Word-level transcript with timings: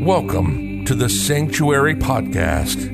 Welcome 0.00 0.86
to 0.86 0.94
the 0.94 1.10
Sanctuary 1.10 1.94
Podcast. 1.94 2.90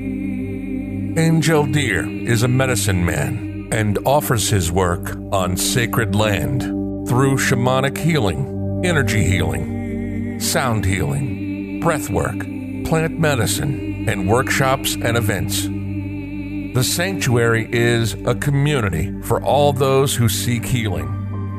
Angel 1.17 1.65
Deer 1.65 2.05
is 2.05 2.43
a 2.43 2.49
medicine 2.49 3.05
man 3.05 3.69
and 3.71 3.97
offers 4.05 4.49
his 4.49 4.73
work 4.73 5.15
on 5.31 5.55
sacred 5.55 6.15
land 6.15 6.63
through 7.07 7.37
shamanic 7.37 7.97
healing, 7.97 8.81
energy 8.83 9.23
healing, 9.23 10.41
sound 10.41 10.83
healing, 10.83 11.79
breath 11.79 12.09
work, 12.09 12.39
plant 12.83 13.17
medicine, 13.17 14.09
and 14.09 14.29
workshops 14.29 14.95
and 14.95 15.15
events. 15.15 15.63
The 15.63 16.83
Sanctuary 16.83 17.69
is 17.71 18.15
a 18.25 18.35
community 18.35 19.17
for 19.21 19.41
all 19.41 19.71
those 19.71 20.13
who 20.13 20.27
seek 20.27 20.65
healing 20.65 21.16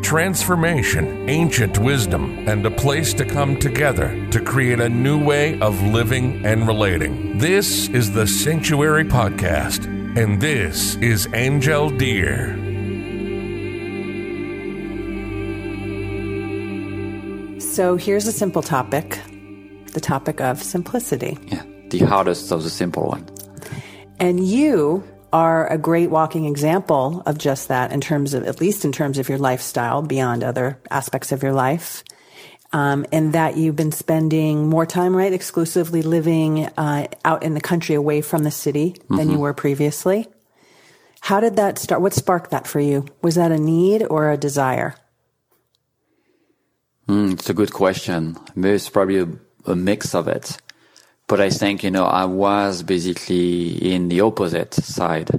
transformation, 0.08 1.28
ancient 1.28 1.78
wisdom, 1.80 2.48
and 2.48 2.64
a 2.64 2.70
place 2.70 3.12
to 3.12 3.26
come 3.26 3.58
together 3.58 4.08
to 4.30 4.40
create 4.40 4.80
a 4.80 4.88
new 4.88 5.22
way 5.22 5.60
of 5.60 5.82
living 5.82 6.42
and 6.46 6.66
relating. 6.66 7.36
This 7.36 7.90
is 7.90 8.10
the 8.12 8.26
Sanctuary 8.26 9.04
Podcast, 9.04 9.84
and 10.16 10.40
this 10.40 10.94
is 10.96 11.28
Angel 11.34 11.90
Deer. 11.90 12.56
So 17.60 17.96
here's 17.96 18.26
a 18.26 18.32
simple 18.32 18.62
topic 18.62 19.20
the 19.92 20.00
topic 20.00 20.40
of 20.40 20.62
simplicity. 20.62 21.36
Yeah, 21.48 21.62
the 21.90 21.98
hardest 21.98 22.50
of 22.50 22.62
the 22.62 22.70
simple 22.70 23.08
one. 23.08 23.26
And 24.18 24.42
you 24.42 25.04
are 25.32 25.70
a 25.70 25.78
great 25.78 26.10
walking 26.10 26.44
example 26.44 27.22
of 27.26 27.38
just 27.38 27.68
that 27.68 27.92
in 27.92 28.00
terms 28.00 28.34
of, 28.34 28.44
at 28.44 28.60
least 28.60 28.84
in 28.84 28.92
terms 28.92 29.18
of 29.18 29.28
your 29.28 29.38
lifestyle 29.38 30.02
beyond 30.02 30.42
other 30.42 30.78
aspects 30.90 31.32
of 31.32 31.42
your 31.42 31.52
life. 31.52 32.02
Um, 32.70 33.06
and 33.12 33.32
that 33.32 33.56
you've 33.56 33.76
been 33.76 33.92
spending 33.92 34.68
more 34.68 34.84
time, 34.84 35.16
right, 35.16 35.32
exclusively 35.32 36.02
living 36.02 36.66
uh, 36.76 37.06
out 37.24 37.42
in 37.42 37.54
the 37.54 37.62
country 37.62 37.94
away 37.94 38.20
from 38.20 38.44
the 38.44 38.50
city 38.50 38.90
mm-hmm. 38.90 39.16
than 39.16 39.28
you 39.28 39.34
mm-hmm. 39.34 39.42
were 39.42 39.54
previously. 39.54 40.26
How 41.20 41.40
did 41.40 41.56
that 41.56 41.78
start? 41.78 42.02
What 42.02 42.12
sparked 42.12 42.50
that 42.50 42.66
for 42.66 42.80
you? 42.80 43.06
Was 43.22 43.36
that 43.36 43.52
a 43.52 43.58
need 43.58 44.06
or 44.08 44.30
a 44.30 44.36
desire? 44.36 44.94
Mm, 47.08 47.32
it's 47.32 47.48
a 47.48 47.54
good 47.54 47.72
question. 47.72 48.36
There's 48.54 48.88
probably 48.90 49.18
a, 49.18 49.28
a 49.64 49.74
mix 49.74 50.14
of 50.14 50.28
it. 50.28 50.58
But 51.28 51.42
I 51.42 51.50
think, 51.50 51.84
you 51.84 51.90
know, 51.90 52.06
I 52.06 52.24
was 52.24 52.82
basically 52.82 53.92
in 53.92 54.08
the 54.08 54.22
opposite 54.22 54.72
side, 54.74 55.30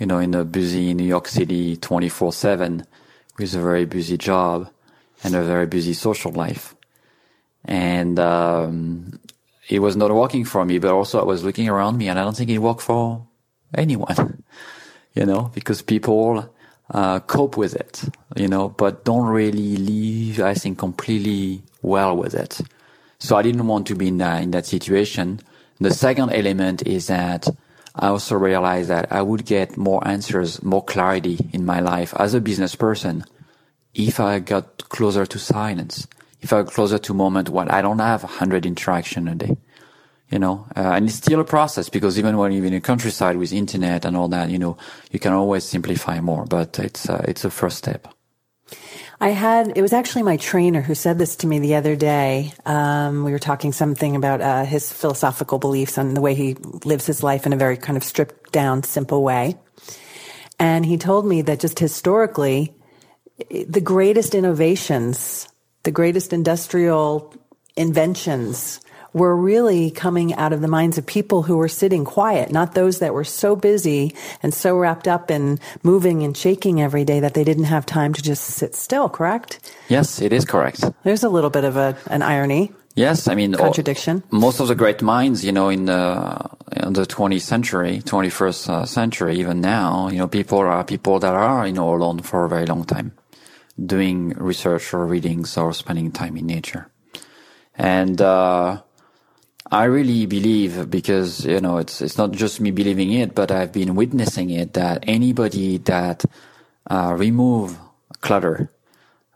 you 0.00 0.06
know, 0.06 0.18
in 0.18 0.34
a 0.34 0.44
busy 0.44 0.94
New 0.94 1.04
York 1.04 1.28
City 1.28 1.76
24 1.76 2.32
seven 2.32 2.86
with 3.38 3.54
a 3.54 3.60
very 3.60 3.84
busy 3.84 4.16
job 4.16 4.70
and 5.22 5.36
a 5.36 5.44
very 5.44 5.66
busy 5.66 5.92
social 5.92 6.32
life. 6.32 6.74
And, 7.66 8.18
um, 8.18 9.20
it 9.68 9.80
was 9.80 9.94
not 9.96 10.10
working 10.14 10.46
for 10.46 10.64
me, 10.64 10.78
but 10.78 10.92
also 10.92 11.20
I 11.20 11.24
was 11.24 11.44
looking 11.44 11.68
around 11.68 11.98
me 11.98 12.08
and 12.08 12.18
I 12.18 12.24
don't 12.24 12.36
think 12.36 12.50
it 12.50 12.58
worked 12.58 12.82
for 12.82 13.26
anyone, 13.74 14.42
you 15.14 15.26
know, 15.26 15.50
because 15.54 15.82
people, 15.82 16.50
uh, 16.92 17.20
cope 17.20 17.58
with 17.58 17.74
it, 17.74 18.04
you 18.36 18.48
know, 18.48 18.70
but 18.70 19.04
don't 19.04 19.26
really 19.26 19.76
live, 19.76 20.40
I 20.40 20.54
think, 20.54 20.78
completely 20.78 21.62
well 21.82 22.16
with 22.16 22.34
it. 22.34 22.60
So 23.18 23.36
I 23.36 23.42
didn't 23.42 23.66
want 23.66 23.86
to 23.88 23.94
be 23.94 24.08
in 24.08 24.18
that, 24.18 24.42
in 24.42 24.50
that 24.52 24.66
situation. 24.66 25.40
The 25.80 25.92
second 25.92 26.32
element 26.32 26.86
is 26.86 27.06
that 27.08 27.48
I 27.94 28.08
also 28.08 28.36
realized 28.36 28.90
that 28.90 29.10
I 29.10 29.22
would 29.22 29.46
get 29.46 29.76
more 29.76 30.06
answers, 30.06 30.62
more 30.62 30.84
clarity 30.84 31.38
in 31.52 31.64
my 31.64 31.80
life 31.80 32.14
as 32.18 32.34
a 32.34 32.40
business 32.40 32.74
person 32.74 33.24
if 33.94 34.20
I 34.20 34.38
got 34.40 34.88
closer 34.90 35.24
to 35.26 35.38
silence, 35.38 36.06
if 36.42 36.52
I 36.52 36.62
got 36.62 36.72
closer 36.74 36.98
to 36.98 37.14
moment 37.14 37.48
when 37.48 37.70
I 37.70 37.80
don't 37.80 37.98
have 37.98 38.24
a 38.24 38.28
hundred 38.28 38.66
interaction 38.66 39.26
a 39.28 39.34
day, 39.34 39.56
you 40.30 40.38
know, 40.38 40.66
uh, 40.76 40.92
and 40.92 41.06
it's 41.06 41.16
still 41.16 41.40
a 41.40 41.44
process 41.44 41.88
because 41.88 42.18
even 42.18 42.36
when 42.36 42.52
you're 42.52 42.66
in 42.66 42.74
the 42.74 42.80
countryside 42.80 43.36
with 43.36 43.52
internet 43.52 44.04
and 44.04 44.16
all 44.16 44.28
that, 44.28 44.50
you 44.50 44.58
know, 44.58 44.76
you 45.10 45.18
can 45.18 45.32
always 45.32 45.64
simplify 45.64 46.20
more, 46.20 46.44
but 46.44 46.78
it's, 46.78 47.08
uh, 47.08 47.24
it's 47.26 47.44
a 47.44 47.50
first 47.50 47.78
step. 47.78 48.08
I 49.18 49.30
had, 49.30 49.76
it 49.76 49.82
was 49.82 49.94
actually 49.94 50.24
my 50.24 50.36
trainer 50.36 50.82
who 50.82 50.94
said 50.94 51.18
this 51.18 51.36
to 51.36 51.46
me 51.46 51.58
the 51.58 51.76
other 51.76 51.96
day. 51.96 52.52
Um, 52.66 53.24
we 53.24 53.32
were 53.32 53.38
talking 53.38 53.72
something 53.72 54.14
about 54.14 54.42
uh, 54.42 54.64
his 54.64 54.92
philosophical 54.92 55.58
beliefs 55.58 55.96
and 55.96 56.14
the 56.14 56.20
way 56.20 56.34
he 56.34 56.54
lives 56.84 57.06
his 57.06 57.22
life 57.22 57.46
in 57.46 57.54
a 57.54 57.56
very 57.56 57.78
kind 57.78 57.96
of 57.96 58.04
stripped 58.04 58.52
down, 58.52 58.82
simple 58.82 59.22
way. 59.22 59.56
And 60.58 60.84
he 60.84 60.98
told 60.98 61.26
me 61.26 61.42
that 61.42 61.60
just 61.60 61.78
historically, 61.78 62.74
the 63.50 63.80
greatest 63.80 64.34
innovations, 64.34 65.48
the 65.84 65.90
greatest 65.90 66.32
industrial 66.34 67.34
inventions 67.74 68.80
were 69.12 69.36
really 69.36 69.90
coming 69.90 70.34
out 70.34 70.52
of 70.52 70.60
the 70.60 70.68
minds 70.68 70.98
of 70.98 71.06
people 71.06 71.42
who 71.42 71.56
were 71.56 71.68
sitting 71.68 72.04
quiet, 72.04 72.50
not 72.50 72.74
those 72.74 72.98
that 72.98 73.14
were 73.14 73.24
so 73.24 73.56
busy 73.56 74.14
and 74.42 74.52
so 74.52 74.76
wrapped 74.76 75.08
up 75.08 75.30
in 75.30 75.58
moving 75.82 76.22
and 76.22 76.36
shaking 76.36 76.80
every 76.80 77.04
day 77.04 77.20
that 77.20 77.34
they 77.34 77.44
didn't 77.44 77.64
have 77.64 77.86
time 77.86 78.12
to 78.12 78.22
just 78.22 78.44
sit 78.44 78.74
still, 78.74 79.08
correct? 79.08 79.60
Yes, 79.88 80.20
it 80.20 80.32
is 80.32 80.44
correct. 80.44 80.84
There's 81.04 81.22
a 81.22 81.28
little 81.28 81.50
bit 81.50 81.64
of 81.64 81.76
a, 81.76 81.96
an 82.08 82.22
irony. 82.22 82.72
Yes, 82.96 83.28
I 83.28 83.34
mean 83.34 83.52
contradiction. 83.52 84.22
All, 84.32 84.40
most 84.40 84.58
of 84.58 84.68
the 84.68 84.74
great 84.74 85.02
minds, 85.02 85.44
you 85.44 85.52
know, 85.52 85.68
in 85.68 85.84
the 85.84 86.48
in 86.72 86.94
the 86.94 87.04
20th 87.04 87.42
century, 87.42 88.00
21st 88.02 88.70
uh, 88.70 88.86
century, 88.86 89.38
even 89.38 89.60
now, 89.60 90.08
you 90.08 90.16
know, 90.16 90.26
people 90.26 90.60
are 90.60 90.82
people 90.82 91.18
that 91.18 91.34
are 91.34 91.66
you 91.66 91.74
know 91.74 91.94
alone 91.94 92.20
for 92.20 92.46
a 92.46 92.48
very 92.48 92.64
long 92.64 92.84
time, 92.84 93.12
doing 93.78 94.30
research 94.30 94.94
or 94.94 95.04
readings 95.04 95.58
or 95.58 95.74
spending 95.74 96.10
time 96.10 96.38
in 96.38 96.46
nature, 96.46 96.90
and 97.76 98.18
uh, 98.22 98.80
I 99.70 99.84
really 99.84 100.26
believe 100.26 100.90
because, 100.90 101.44
you 101.44 101.60
know, 101.60 101.78
it's, 101.78 102.00
it's 102.00 102.16
not 102.16 102.32
just 102.32 102.60
me 102.60 102.70
believing 102.70 103.12
it, 103.12 103.34
but 103.34 103.50
I've 103.50 103.72
been 103.72 103.94
witnessing 103.96 104.50
it 104.50 104.74
that 104.74 105.04
anybody 105.06 105.78
that, 105.78 106.24
uh, 106.88 107.14
remove 107.16 107.76
clutter, 108.20 108.70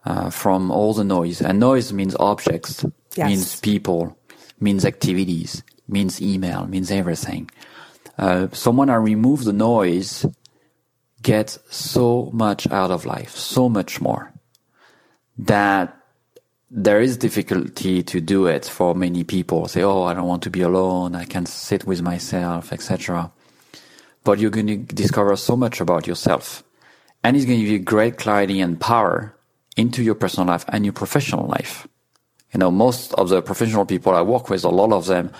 uh, 0.04 0.30
from 0.30 0.70
all 0.70 0.94
the 0.94 1.04
noise 1.04 1.40
and 1.40 1.58
noise 1.58 1.92
means 1.92 2.14
objects, 2.18 2.84
yes. 3.16 3.26
means 3.26 3.60
people, 3.60 4.16
means 4.60 4.84
activities, 4.84 5.62
means 5.88 6.22
email, 6.22 6.66
means 6.66 6.90
everything. 6.90 7.50
Uh, 8.16 8.48
someone 8.52 8.88
I 8.88 8.94
remove 8.94 9.44
the 9.44 9.52
noise 9.52 10.26
gets 11.22 11.58
so 11.70 12.30
much 12.32 12.70
out 12.70 12.90
of 12.90 13.04
life, 13.04 13.36
so 13.36 13.68
much 13.68 14.00
more 14.00 14.32
that 15.38 15.99
there 16.70 17.00
is 17.00 17.16
difficulty 17.16 18.02
to 18.04 18.20
do 18.20 18.46
it 18.46 18.64
for 18.64 18.94
many 18.94 19.24
people. 19.24 19.66
Say, 19.66 19.82
"Oh, 19.82 20.04
I 20.04 20.14
don't 20.14 20.28
want 20.28 20.42
to 20.44 20.50
be 20.50 20.62
alone. 20.62 21.16
I 21.16 21.24
can 21.24 21.46
sit 21.46 21.84
with 21.84 22.00
myself, 22.00 22.72
etc." 22.72 23.32
But 24.22 24.38
you're 24.38 24.50
going 24.50 24.68
to 24.68 24.76
discover 24.76 25.34
so 25.36 25.56
much 25.56 25.80
about 25.80 26.06
yourself, 26.06 26.62
and 27.24 27.36
it's 27.36 27.46
going 27.46 27.58
to 27.58 27.64
give 27.64 27.72
you 27.72 27.78
great 27.80 28.18
clarity 28.18 28.60
and 28.60 28.78
power 28.78 29.34
into 29.76 30.02
your 30.02 30.14
personal 30.14 30.46
life 30.46 30.64
and 30.68 30.84
your 30.84 30.92
professional 30.92 31.46
life. 31.46 31.88
You 32.52 32.58
know, 32.58 32.70
most 32.70 33.14
of 33.14 33.28
the 33.28 33.42
professional 33.42 33.86
people 33.86 34.14
I 34.14 34.22
work 34.22 34.50
with, 34.50 34.64
a 34.64 34.68
lot 34.68 34.92
of 34.92 35.06
them 35.06 35.30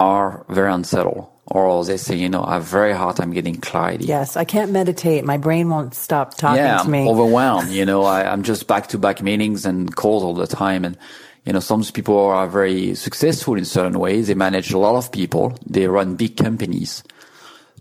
are 0.00 0.44
very 0.48 0.72
unsettled 0.72 1.28
or 1.50 1.84
they 1.84 1.96
say, 1.96 2.16
you 2.16 2.28
know, 2.28 2.44
I 2.44 2.54
have 2.54 2.64
very 2.64 2.92
hard 2.92 3.16
time 3.16 3.32
getting 3.32 3.56
clarity. 3.56 4.04
Yes, 4.04 4.36
I 4.36 4.44
can't 4.44 4.70
meditate. 4.70 5.24
My 5.24 5.36
brain 5.36 5.68
won't 5.68 5.94
stop 5.94 6.36
talking 6.36 6.62
yeah, 6.62 6.78
to 6.78 6.88
me. 6.88 7.02
I'm 7.02 7.08
overwhelmed. 7.08 7.70
you 7.70 7.84
know, 7.84 8.04
I, 8.04 8.30
I'm 8.30 8.44
just 8.44 8.68
back 8.68 8.86
to 8.88 8.98
back 8.98 9.20
meetings 9.20 9.66
and 9.66 9.94
calls 9.94 10.22
all 10.22 10.34
the 10.34 10.46
time. 10.46 10.84
And, 10.84 10.96
you 11.44 11.52
know, 11.52 11.58
some 11.58 11.82
people 11.82 12.18
are 12.18 12.46
very 12.46 12.94
successful 12.94 13.56
in 13.56 13.64
certain 13.64 13.98
ways. 13.98 14.28
They 14.28 14.34
manage 14.34 14.72
a 14.72 14.78
lot 14.78 14.96
of 14.96 15.10
people. 15.10 15.58
They 15.66 15.88
run 15.88 16.14
big 16.14 16.36
companies, 16.36 17.02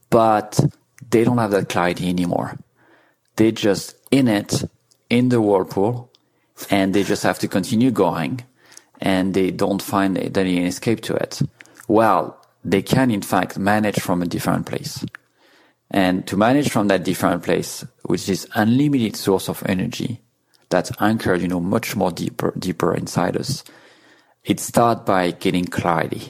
but 0.09 0.59
they 1.11 1.23
don't 1.23 1.37
have 1.37 1.51
that 1.51 1.69
clarity 1.69 2.09
anymore. 2.09 2.57
They're 3.35 3.51
just 3.51 3.95
in 4.09 4.27
it, 4.27 4.63
in 5.11 5.29
the 5.29 5.41
whirlpool, 5.41 6.11
and 6.71 6.93
they 6.93 7.03
just 7.03 7.21
have 7.23 7.39
to 7.39 7.47
continue 7.47 7.91
going 7.91 8.41
and 9.01 9.33
they 9.33 9.51
don't 9.51 9.81
find 9.81 10.17
any 10.37 10.65
escape 10.65 11.01
to 11.01 11.15
it. 11.15 11.41
Well, 11.89 12.39
they 12.63 12.83
can 12.83 13.09
in 13.09 13.23
fact 13.23 13.57
manage 13.57 13.99
from 13.99 14.21
a 14.21 14.27
different 14.27 14.67
place. 14.67 15.03
And 15.91 16.25
to 16.27 16.37
manage 16.37 16.69
from 16.69 16.87
that 16.87 17.03
different 17.03 17.43
place, 17.43 17.83
which 18.03 18.29
is 18.29 18.47
unlimited 18.53 19.15
source 19.15 19.49
of 19.49 19.63
energy 19.65 20.21
that's 20.69 20.91
anchored, 21.01 21.41
you 21.41 21.47
know, 21.47 21.59
much 21.59 21.95
more 21.95 22.11
deeper, 22.11 22.53
deeper 22.57 22.93
inside 22.93 23.35
us, 23.35 23.63
it 24.43 24.59
starts 24.59 25.01
by 25.01 25.31
getting 25.31 25.65
clarity 25.65 26.29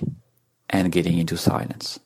and 0.70 0.94
getting 0.94 1.18
into 1.18 1.36
silence. 1.36 2.00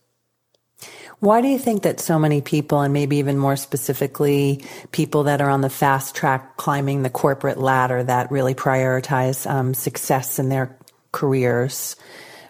Why 1.19 1.41
do 1.41 1.47
you 1.47 1.59
think 1.59 1.83
that 1.83 1.99
so 1.99 2.17
many 2.17 2.41
people, 2.41 2.81
and 2.81 2.91
maybe 2.91 3.17
even 3.17 3.37
more 3.37 3.55
specifically, 3.55 4.65
people 4.91 5.23
that 5.23 5.41
are 5.41 5.49
on 5.49 5.61
the 5.61 5.69
fast 5.69 6.15
track 6.15 6.57
climbing 6.57 7.03
the 7.03 7.09
corporate 7.11 7.59
ladder 7.59 8.03
that 8.03 8.31
really 8.31 8.55
prioritize 8.55 9.49
um, 9.49 9.75
success 9.75 10.39
in 10.39 10.49
their 10.49 10.75
careers, 11.11 11.95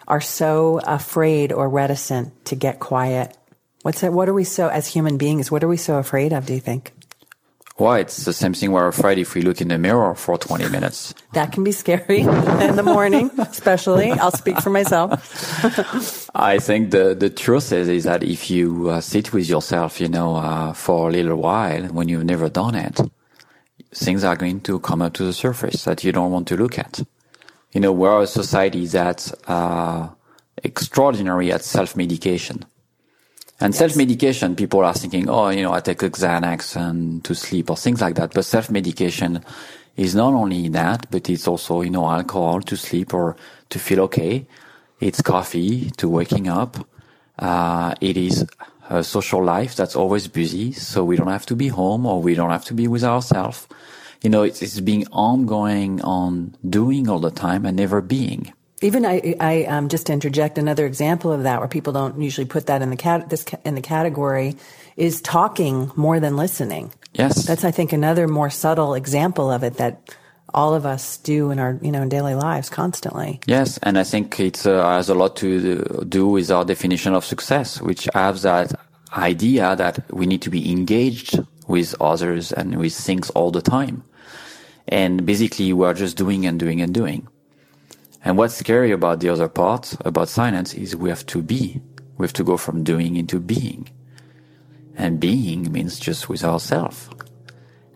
are 0.08 0.20
so 0.20 0.80
afraid 0.84 1.52
or 1.52 1.68
reticent 1.68 2.44
to 2.46 2.54
get 2.54 2.80
quiet? 2.80 3.36
What's 3.82 4.00
that? 4.00 4.12
What 4.12 4.28
are 4.28 4.34
we 4.34 4.44
so, 4.44 4.68
as 4.68 4.86
human 4.86 5.18
beings, 5.18 5.50
what 5.50 5.62
are 5.62 5.68
we 5.68 5.76
so 5.76 5.98
afraid 5.98 6.32
of, 6.32 6.46
do 6.46 6.54
you 6.54 6.60
think? 6.60 6.92
Well, 7.76 7.94
it's 7.94 8.24
the 8.24 8.32
same 8.32 8.54
thing 8.54 8.70
we're 8.70 8.86
afraid 8.86 9.18
if 9.18 9.34
we 9.34 9.42
look 9.42 9.60
in 9.60 9.66
the 9.66 9.78
mirror 9.78 10.14
for 10.14 10.38
20 10.38 10.68
minutes. 10.68 11.12
That 11.32 11.50
can 11.50 11.64
be 11.64 11.72
scary 11.72 12.20
in 12.20 12.76
the 12.76 12.84
morning, 12.84 13.32
especially. 13.36 14.12
I'll 14.12 14.30
speak 14.30 14.60
for 14.60 14.70
myself. 14.70 16.30
I 16.36 16.60
think 16.60 16.92
the, 16.92 17.16
the 17.16 17.30
truth 17.30 17.72
is, 17.72 17.88
is 17.88 18.04
that 18.04 18.22
if 18.22 18.48
you 18.48 18.90
uh, 18.90 19.00
sit 19.00 19.32
with 19.32 19.48
yourself, 19.48 20.00
you 20.00 20.06
know, 20.06 20.36
uh, 20.36 20.72
for 20.72 21.08
a 21.08 21.12
little 21.12 21.36
while, 21.36 21.82
when 21.86 22.08
you've 22.08 22.24
never 22.24 22.48
done 22.48 22.76
it, 22.76 23.00
things 23.92 24.22
are 24.22 24.36
going 24.36 24.60
to 24.60 24.78
come 24.78 25.02
up 25.02 25.14
to 25.14 25.24
the 25.24 25.32
surface 25.32 25.82
that 25.82 26.04
you 26.04 26.12
don't 26.12 26.30
want 26.30 26.46
to 26.48 26.56
look 26.56 26.78
at. 26.78 27.02
You 27.74 27.80
know, 27.80 27.92
we're 27.92 28.22
a 28.22 28.26
society 28.26 28.86
that's 28.86 29.32
uh, 29.48 30.08
extraordinary 30.62 31.52
at 31.52 31.64
self-medication. 31.64 32.64
And 33.60 33.74
yes. 33.74 33.78
self-medication, 33.78 34.54
people 34.54 34.84
are 34.84 34.94
thinking, 34.94 35.28
oh, 35.28 35.48
you 35.48 35.62
know, 35.62 35.72
I 35.72 35.80
take 35.80 36.02
a 36.04 36.10
Xanax 36.10 36.76
and 36.76 37.24
to 37.24 37.34
sleep 37.34 37.70
or 37.70 37.76
things 37.76 38.00
like 38.00 38.14
that. 38.14 38.32
But 38.32 38.44
self-medication 38.44 39.44
is 39.96 40.14
not 40.14 40.34
only 40.34 40.68
that, 40.68 41.10
but 41.10 41.28
it's 41.28 41.48
also, 41.48 41.82
you 41.82 41.90
know, 41.90 42.08
alcohol 42.08 42.60
to 42.62 42.76
sleep 42.76 43.12
or 43.12 43.36
to 43.70 43.78
feel 43.80 44.00
okay. 44.02 44.46
It's 45.00 45.20
coffee 45.20 45.90
to 45.96 46.08
waking 46.08 46.48
up. 46.48 46.76
Uh, 47.38 47.94
it 48.00 48.16
is 48.16 48.46
a 48.88 49.02
social 49.02 49.42
life 49.42 49.74
that's 49.74 49.96
always 49.96 50.28
busy. 50.28 50.70
So 50.72 51.04
we 51.04 51.16
don't 51.16 51.26
have 51.26 51.46
to 51.46 51.56
be 51.56 51.68
home 51.68 52.06
or 52.06 52.22
we 52.22 52.34
don't 52.34 52.50
have 52.50 52.64
to 52.66 52.74
be 52.74 52.86
with 52.86 53.02
ourselves. 53.02 53.66
You 54.24 54.30
know, 54.30 54.42
it's, 54.42 54.62
it's 54.62 54.80
being 54.80 55.06
ongoing 55.12 56.00
on 56.00 56.56
doing 56.66 57.10
all 57.10 57.18
the 57.18 57.30
time 57.30 57.66
and 57.66 57.76
never 57.76 58.00
being. 58.00 58.54
Even 58.80 59.04
I, 59.04 59.36
I 59.38 59.64
um, 59.64 59.90
just 59.90 60.06
to 60.06 60.14
interject 60.14 60.56
another 60.56 60.86
example 60.86 61.30
of 61.30 61.42
that, 61.42 61.58
where 61.58 61.68
people 61.68 61.92
don't 61.92 62.18
usually 62.20 62.46
put 62.46 62.66
that 62.66 62.80
in 62.80 62.88
the 62.88 62.96
cat 62.96 63.28
this 63.28 63.44
in 63.66 63.74
the 63.74 63.82
category, 63.82 64.56
is 64.96 65.20
talking 65.20 65.92
more 65.94 66.20
than 66.20 66.38
listening. 66.38 66.92
Yes, 67.12 67.44
that's 67.44 67.64
I 67.64 67.70
think 67.70 67.92
another 67.92 68.26
more 68.26 68.48
subtle 68.48 68.94
example 68.94 69.50
of 69.50 69.62
it 69.62 69.76
that 69.76 70.16
all 70.54 70.74
of 70.74 70.86
us 70.86 71.18
do 71.18 71.50
in 71.50 71.58
our 71.58 71.78
you 71.82 71.92
know 71.92 72.02
in 72.02 72.08
daily 72.08 72.34
lives 72.34 72.70
constantly. 72.70 73.40
Yes, 73.46 73.78
and 73.82 73.98
I 73.98 74.04
think 74.04 74.40
it 74.40 74.66
uh, 74.66 74.88
has 74.96 75.10
a 75.10 75.14
lot 75.14 75.36
to 75.36 76.04
do 76.08 76.28
with 76.28 76.50
our 76.50 76.64
definition 76.64 77.14
of 77.14 77.24
success, 77.26 77.80
which 77.80 78.08
has 78.14 78.42
that 78.42 78.72
idea 79.12 79.76
that 79.76 80.10
we 80.10 80.26
need 80.26 80.42
to 80.42 80.50
be 80.50 80.70
engaged 80.70 81.38
with 81.68 81.94
others 82.00 82.52
and 82.52 82.76
with 82.76 82.94
things 82.94 83.30
all 83.30 83.50
the 83.50 83.62
time. 83.62 84.02
And 84.88 85.24
basically, 85.24 85.72
we're 85.72 85.94
just 85.94 86.16
doing 86.16 86.46
and 86.46 86.58
doing 86.58 86.80
and 86.80 86.92
doing. 86.92 87.28
And 88.24 88.38
what's 88.38 88.54
scary 88.54 88.90
about 88.90 89.20
the 89.20 89.28
other 89.28 89.48
part, 89.48 89.94
about 90.04 90.28
silence, 90.28 90.74
is 90.74 90.96
we 90.96 91.10
have 91.10 91.26
to 91.26 91.42
be. 91.42 91.80
We 92.16 92.24
have 92.24 92.32
to 92.34 92.44
go 92.44 92.56
from 92.56 92.84
doing 92.84 93.16
into 93.16 93.38
being. 93.40 93.90
And 94.96 95.20
being 95.20 95.70
means 95.72 95.98
just 95.98 96.28
with 96.28 96.44
ourselves. 96.44 97.10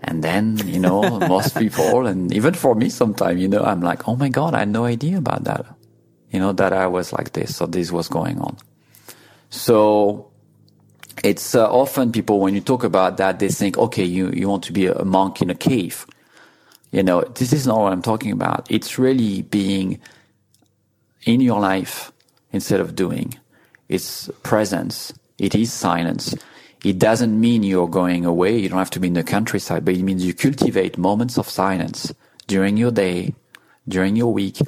And 0.02 0.22
then, 0.22 0.58
you 0.66 0.78
know, 0.78 1.18
most 1.28 1.56
people, 1.56 2.06
and 2.06 2.32
even 2.32 2.54
for 2.54 2.74
me 2.74 2.88
sometimes, 2.88 3.40
you 3.40 3.48
know, 3.48 3.62
I'm 3.62 3.80
like, 3.80 4.06
oh 4.08 4.16
my 4.16 4.28
God, 4.28 4.54
I 4.54 4.60
had 4.60 4.68
no 4.68 4.84
idea 4.84 5.18
about 5.18 5.44
that. 5.44 5.66
You 6.30 6.40
know, 6.40 6.52
that 6.52 6.72
I 6.72 6.86
was 6.86 7.12
like 7.12 7.32
this, 7.32 7.60
or 7.60 7.68
this 7.68 7.90
was 7.90 8.08
going 8.08 8.38
on. 8.38 8.56
So 9.50 10.30
it's 11.24 11.54
uh, 11.54 11.70
often 11.70 12.12
people, 12.12 12.40
when 12.40 12.54
you 12.54 12.60
talk 12.60 12.84
about 12.84 13.16
that, 13.16 13.38
they 13.38 13.48
think, 13.48 13.78
okay, 13.78 14.04
you, 14.04 14.30
you 14.30 14.48
want 14.48 14.64
to 14.64 14.72
be 14.72 14.86
a 14.86 15.04
monk 15.04 15.40
in 15.40 15.48
a 15.48 15.54
cave. 15.54 16.06
You 16.90 17.02
know, 17.02 17.22
this 17.22 17.52
is 17.52 17.66
not 17.66 17.78
what 17.80 17.92
I'm 17.92 18.02
talking 18.02 18.32
about. 18.32 18.66
It's 18.70 18.98
really 18.98 19.42
being 19.42 20.00
in 21.24 21.40
your 21.40 21.60
life 21.60 22.12
instead 22.52 22.80
of 22.80 22.94
doing. 22.94 23.34
It's 23.88 24.30
presence. 24.42 25.12
It 25.38 25.54
is 25.54 25.72
silence. 25.72 26.34
It 26.84 26.98
doesn't 26.98 27.38
mean 27.38 27.62
you're 27.62 27.88
going 27.88 28.24
away. 28.24 28.56
You 28.58 28.68
don't 28.68 28.78
have 28.78 28.90
to 28.90 29.00
be 29.00 29.08
in 29.08 29.14
the 29.14 29.24
countryside, 29.24 29.84
but 29.84 29.94
it 29.94 30.02
means 30.02 30.24
you 30.24 30.34
cultivate 30.34 30.96
moments 30.96 31.36
of 31.36 31.48
silence 31.48 32.12
during 32.46 32.76
your 32.76 32.90
day, 32.90 33.34
during 33.88 34.16
your 34.16 34.32
week 34.32 34.58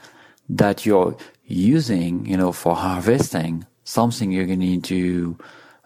that 0.49 0.85
you're 0.85 1.17
using, 1.47 2.27
you 2.27 2.37
know, 2.37 2.53
for 2.53 2.75
harvesting 2.75 3.67
something 3.85 4.31
you're 4.31 4.47
going 4.47 4.61
to 4.61 4.67
need 4.67 4.85
to, 4.85 5.37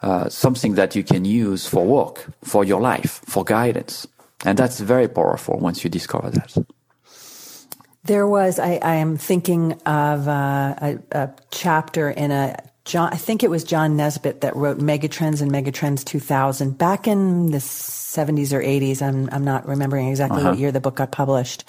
uh, 0.02 0.28
something 0.28 0.74
that 0.74 0.94
you 0.94 1.02
can 1.02 1.24
use 1.24 1.66
for 1.66 1.84
work, 1.84 2.26
for 2.42 2.64
your 2.64 2.80
life, 2.80 3.20
for 3.24 3.44
guidance. 3.44 4.06
And 4.44 4.58
that's 4.58 4.80
very 4.80 5.08
powerful 5.08 5.58
once 5.58 5.84
you 5.84 5.90
discover 5.90 6.30
that. 6.30 6.66
There 8.04 8.26
was, 8.26 8.58
I, 8.58 8.78
I 8.82 8.96
am 8.96 9.16
thinking 9.16 9.72
of 9.86 10.28
uh, 10.28 10.74
a, 10.78 10.98
a, 11.12 11.30
chapter 11.50 12.10
in 12.10 12.30
a 12.30 12.56
John, 12.84 13.08
I 13.14 13.16
think 13.16 13.42
it 13.42 13.48
was 13.48 13.64
John 13.64 13.96
Naisbitt 13.96 14.42
that 14.42 14.54
wrote 14.56 14.78
Megatrends 14.78 15.40
and 15.40 15.50
Megatrends 15.50 16.04
2000 16.04 16.76
back 16.76 17.08
in 17.08 17.50
the 17.50 17.58
70s 17.58 18.52
or 18.52 18.60
80s. 18.60 19.00
I'm, 19.00 19.30
I'm 19.32 19.44
not 19.44 19.66
remembering 19.66 20.08
exactly 20.08 20.40
uh-huh. 20.40 20.50
what 20.50 20.58
year 20.58 20.70
the 20.70 20.80
book 20.80 20.96
got 20.96 21.10
published. 21.10 21.64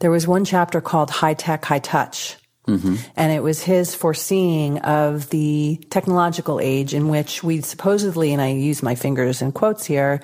There 0.00 0.10
was 0.10 0.26
one 0.26 0.44
chapter 0.44 0.80
called 0.80 1.08
High 1.10 1.34
Tech, 1.34 1.64
High 1.64 1.78
Touch. 1.78 2.36
Mm-hmm. 2.66 2.96
And 3.14 3.32
it 3.32 3.44
was 3.44 3.62
his 3.62 3.94
foreseeing 3.94 4.80
of 4.80 5.30
the 5.30 5.80
technological 5.90 6.58
age 6.58 6.94
in 6.94 7.08
which 7.08 7.44
we 7.44 7.60
supposedly, 7.60 8.32
and 8.32 8.42
I 8.42 8.48
use 8.48 8.82
my 8.82 8.96
fingers 8.96 9.40
in 9.40 9.52
quotes 9.52 9.86
here, 9.86 10.20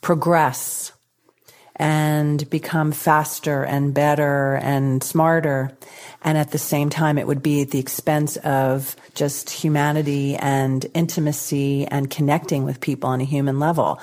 progress 0.00 0.92
and 1.80 2.48
become 2.50 2.92
faster 2.92 3.64
and 3.64 3.94
better 3.94 4.56
and 4.56 5.02
smarter. 5.02 5.72
And 6.22 6.36
at 6.36 6.50
the 6.50 6.58
same 6.58 6.90
time, 6.90 7.16
it 7.16 7.26
would 7.26 7.42
be 7.42 7.62
at 7.62 7.70
the 7.70 7.78
expense 7.78 8.36
of 8.36 8.94
just 9.14 9.48
humanity 9.48 10.36
and 10.36 10.84
intimacy 10.92 11.86
and 11.86 12.10
connecting 12.10 12.64
with 12.64 12.82
people 12.82 13.08
on 13.08 13.22
a 13.22 13.24
human 13.24 13.58
level. 13.58 13.98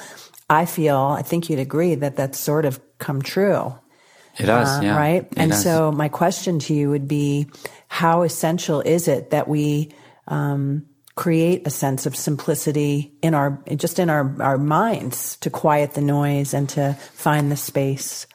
I 0.50 0.66
feel, 0.66 0.98
I 0.98 1.22
think 1.22 1.52
you'd 1.52 1.60
agree 1.60 1.94
that 1.94 2.16
that's 2.16 2.40
sort 2.40 2.66
of 2.66 2.80
come 2.98 3.22
true. 3.22 3.76
It 4.40 4.48
does, 4.48 4.80
uh, 4.80 4.82
yeah. 4.82 4.98
Right? 4.98 5.24
It 5.24 5.38
and 5.38 5.52
does. 5.52 5.62
so 5.62 5.92
my 5.92 6.10
question 6.10 6.58
to 6.60 6.74
you 6.74 6.90
would 6.90 7.08
be, 7.08 7.46
how 7.90 8.24
essential 8.24 8.82
is 8.82 9.08
it 9.08 9.30
that 9.30 9.48
we, 9.48 9.92
um, 10.28 10.88
create 11.18 11.68
a 11.68 11.70
sense 11.70 12.06
of 12.06 12.16
simplicity 12.16 13.12
in 13.22 13.34
our 13.34 13.60
just 13.76 14.00
in 14.00 14.10
our, 14.10 14.34
our 14.40 14.58
minds 14.58 15.36
to 15.38 15.50
quiet 15.50 15.94
the 15.94 16.02
noise 16.02 16.54
and 16.54 16.70
to 16.70 16.94
find 17.14 17.52
the 17.52 17.58
space 17.58 18.28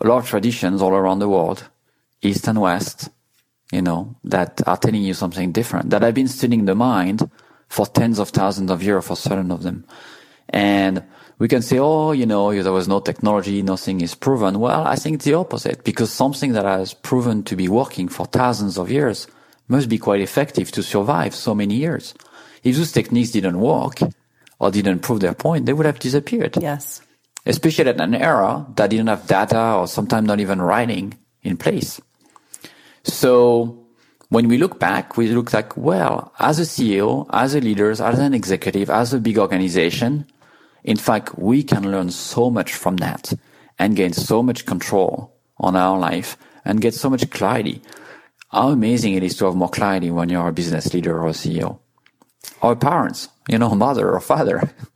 a 0.00 0.06
lot 0.06 0.18
of 0.18 0.28
traditions 0.28 0.82
all 0.82 0.92
around 0.92 1.20
the 1.20 1.28
world, 1.28 1.68
East 2.22 2.48
and 2.48 2.60
West, 2.60 3.08
you 3.72 3.82
know, 3.82 4.16
that 4.24 4.60
are 4.66 4.76
telling 4.76 5.02
you 5.02 5.14
something 5.14 5.52
different, 5.52 5.90
that 5.90 6.02
have 6.02 6.14
been 6.14 6.28
studying 6.28 6.64
the 6.64 6.74
mind 6.74 7.28
for 7.68 7.86
tens 7.86 8.18
of 8.18 8.30
thousands 8.30 8.70
of 8.70 8.82
years 8.82 9.06
for 9.06 9.16
certain 9.16 9.50
of 9.50 9.62
them. 9.62 9.84
And 10.48 11.02
we 11.38 11.48
can 11.48 11.62
say, 11.62 11.78
oh, 11.78 12.12
you 12.12 12.26
know, 12.26 12.62
there 12.62 12.72
was 12.72 12.88
no 12.88 13.00
technology, 13.00 13.62
nothing 13.62 14.00
is 14.00 14.14
proven. 14.14 14.60
Well, 14.60 14.86
I 14.86 14.96
think 14.96 15.22
the 15.22 15.34
opposite 15.34 15.84
because 15.84 16.12
something 16.12 16.52
that 16.52 16.64
has 16.64 16.94
proven 16.94 17.42
to 17.44 17.56
be 17.56 17.68
working 17.68 18.08
for 18.08 18.26
thousands 18.26 18.78
of 18.78 18.90
years 18.90 19.26
must 19.68 19.88
be 19.88 19.98
quite 19.98 20.20
effective 20.20 20.70
to 20.72 20.82
survive 20.82 21.34
so 21.34 21.54
many 21.54 21.74
years. 21.74 22.14
If 22.62 22.76
those 22.76 22.92
techniques 22.92 23.30
didn't 23.30 23.60
work 23.60 23.98
or 24.58 24.70
didn't 24.70 25.00
prove 25.00 25.20
their 25.20 25.34
point, 25.34 25.66
they 25.66 25.72
would 25.72 25.86
have 25.86 25.98
disappeared. 25.98 26.56
Yes. 26.60 27.02
Especially 27.46 27.88
at 27.88 28.00
an 28.00 28.14
era 28.14 28.66
that 28.76 28.90
didn't 28.90 29.08
have 29.08 29.26
data 29.26 29.74
or 29.74 29.86
sometimes 29.86 30.26
not 30.26 30.40
even 30.40 30.62
writing 30.62 31.18
in 31.42 31.56
place. 31.56 32.00
So 33.04 33.86
when 34.30 34.48
we 34.48 34.56
look 34.56 34.80
back, 34.80 35.16
we 35.16 35.28
look 35.28 35.52
like, 35.52 35.76
well, 35.76 36.32
as 36.38 36.58
a 36.58 36.62
CEO, 36.62 37.28
as 37.32 37.54
a 37.54 37.60
leader, 37.60 37.90
as 37.90 38.00
an 38.00 38.32
executive, 38.32 38.88
as 38.88 39.12
a 39.12 39.18
big 39.18 39.38
organization, 39.38 40.26
In 40.84 40.98
fact, 40.98 41.38
we 41.38 41.62
can 41.62 41.90
learn 41.90 42.10
so 42.10 42.50
much 42.50 42.74
from 42.74 42.98
that 42.98 43.32
and 43.78 43.96
gain 43.96 44.12
so 44.12 44.42
much 44.42 44.66
control 44.66 45.32
on 45.56 45.74
our 45.74 45.98
life 45.98 46.36
and 46.64 46.80
get 46.80 46.92
so 46.94 47.08
much 47.08 47.28
clarity. 47.30 47.80
How 48.54 48.68
amazing 48.68 49.14
it 49.14 49.24
is 49.24 49.36
to 49.38 49.46
have 49.46 49.56
more 49.56 49.68
clarity 49.68 50.12
when 50.12 50.28
you're 50.28 50.46
a 50.46 50.52
business 50.52 50.94
leader 50.94 51.18
or 51.18 51.26
a 51.26 51.32
CEO. 51.32 51.80
Or 52.62 52.76
parents, 52.76 53.28
you 53.48 53.58
know, 53.58 53.74
mother 53.74 54.12
or 54.12 54.20
father. 54.20 54.70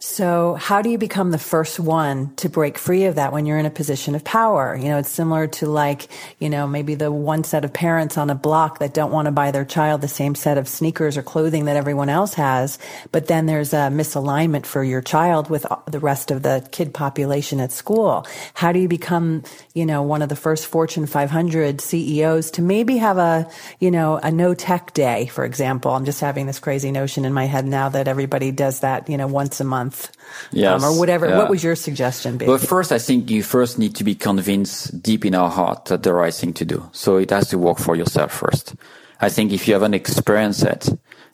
So 0.00 0.54
how 0.54 0.80
do 0.80 0.90
you 0.90 0.98
become 0.98 1.32
the 1.32 1.38
first 1.38 1.80
one 1.80 2.32
to 2.36 2.48
break 2.48 2.78
free 2.78 3.06
of 3.06 3.16
that 3.16 3.32
when 3.32 3.46
you're 3.46 3.58
in 3.58 3.66
a 3.66 3.70
position 3.70 4.14
of 4.14 4.22
power? 4.22 4.76
You 4.76 4.90
know, 4.90 4.98
it's 4.98 5.10
similar 5.10 5.48
to 5.48 5.66
like, 5.66 6.06
you 6.38 6.48
know, 6.48 6.68
maybe 6.68 6.94
the 6.94 7.10
one 7.10 7.42
set 7.42 7.64
of 7.64 7.72
parents 7.72 8.16
on 8.16 8.30
a 8.30 8.36
block 8.36 8.78
that 8.78 8.94
don't 8.94 9.10
want 9.10 9.26
to 9.26 9.32
buy 9.32 9.50
their 9.50 9.64
child 9.64 10.00
the 10.00 10.06
same 10.06 10.36
set 10.36 10.56
of 10.56 10.68
sneakers 10.68 11.16
or 11.16 11.22
clothing 11.22 11.64
that 11.64 11.74
everyone 11.74 12.08
else 12.08 12.34
has. 12.34 12.78
But 13.10 13.26
then 13.26 13.46
there's 13.46 13.72
a 13.72 13.90
misalignment 13.90 14.66
for 14.66 14.84
your 14.84 15.00
child 15.00 15.50
with 15.50 15.66
the 15.88 15.98
rest 15.98 16.30
of 16.30 16.44
the 16.44 16.68
kid 16.70 16.94
population 16.94 17.58
at 17.58 17.72
school. 17.72 18.24
How 18.54 18.70
do 18.70 18.78
you 18.78 18.86
become, 18.86 19.42
you 19.74 19.84
know, 19.84 20.02
one 20.02 20.22
of 20.22 20.28
the 20.28 20.36
first 20.36 20.66
Fortune 20.66 21.06
500 21.06 21.80
CEOs 21.80 22.52
to 22.52 22.62
maybe 22.62 22.98
have 22.98 23.18
a, 23.18 23.50
you 23.80 23.90
know, 23.90 24.18
a 24.18 24.30
no 24.30 24.54
tech 24.54 24.94
day, 24.94 25.26
for 25.26 25.44
example? 25.44 25.90
I'm 25.90 26.04
just 26.04 26.20
having 26.20 26.46
this 26.46 26.60
crazy 26.60 26.92
notion 26.92 27.24
in 27.24 27.32
my 27.32 27.46
head 27.46 27.66
now 27.66 27.88
that 27.88 28.06
everybody 28.06 28.52
does 28.52 28.78
that, 28.80 29.10
you 29.10 29.16
know, 29.16 29.26
once 29.26 29.58
a 29.58 29.64
month 29.64 29.87
month. 29.88 30.16
Yes. 30.52 30.82
Um, 30.82 30.90
or 30.90 30.98
whatever. 30.98 31.28
Yeah. 31.28 31.38
What 31.38 31.50
was 31.50 31.64
your 31.64 31.74
suggestion? 31.74 32.38
But 32.38 32.60
first, 32.60 32.92
I 32.92 32.98
think 32.98 33.30
you 33.30 33.42
first 33.42 33.78
need 33.78 33.94
to 33.96 34.04
be 34.04 34.14
convinced 34.14 35.02
deep 35.02 35.24
in 35.24 35.34
our 35.34 35.50
heart 35.50 35.86
that 35.86 36.02
the 36.02 36.12
right 36.12 36.34
thing 36.34 36.52
to 36.54 36.64
do. 36.64 36.88
So 36.92 37.16
it 37.16 37.30
has 37.30 37.48
to 37.50 37.58
work 37.58 37.78
for 37.78 37.96
yourself 37.96 38.32
first. 38.32 38.74
I 39.20 39.28
think 39.28 39.52
if 39.52 39.66
you 39.66 39.74
haven't 39.74 39.94
experienced 39.94 40.62
it 40.62 40.88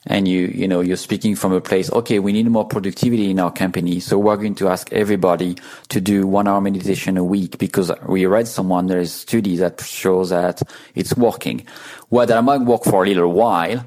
and 0.07 0.27
you, 0.27 0.47
you 0.47 0.67
know, 0.67 0.81
you're 0.81 0.97
speaking 0.97 1.37
from 1.37 1.53
a 1.53 1.61
place, 1.61 1.93
okay, 1.93 2.19
we 2.19 2.33
need 2.33 2.49
more 2.49 2.65
productivity 2.67 3.31
in 3.31 3.39
our 3.39 3.53
company. 3.53 4.01
So 4.01 4.19
we're 4.19 4.37
going 4.37 4.55
to 4.57 4.69
ask 4.69 4.91
everybody 4.91 5.57
to 5.91 6.01
do 6.01 6.27
one 6.27 6.49
hour 6.49 6.63
meditation 6.63 7.19
a 7.19 7.25
week 7.25 7.59
because 7.59 7.93
we 8.07 8.25
read 8.25 8.49
someone, 8.49 8.87
there 8.87 9.01
is 9.01 9.13
study 9.13 9.57
that 9.59 9.83
shows 9.83 10.31
that 10.31 10.63
it's 10.95 11.15
working. 11.15 11.67
Well, 12.09 12.27
that 12.27 12.43
might 12.43 12.63
work 12.63 12.85
for 12.85 13.05
a 13.05 13.07
little 13.07 13.33
while, 13.33 13.85